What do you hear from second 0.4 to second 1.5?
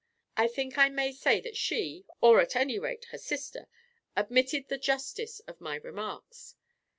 think I may say